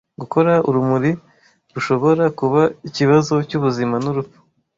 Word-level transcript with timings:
Gukora 0.21 0.53
urumuri 0.69 1.11
rushobora 1.73 2.23
kuba 2.39 2.61
ikibazo 2.87 3.33
cyubuzima 3.49 3.95
nurupfu. 4.03 4.39